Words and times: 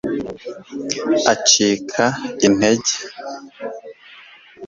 acika 1.33 2.03
intege 2.47 2.95